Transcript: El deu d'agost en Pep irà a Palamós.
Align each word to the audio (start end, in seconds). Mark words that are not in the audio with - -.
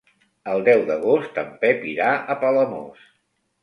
El 0.53 0.63
deu 0.69 0.81
d'agost 0.87 1.39
en 1.43 1.53
Pep 1.67 1.87
irà 1.95 2.11
a 2.37 2.41
Palamós. 2.47 3.09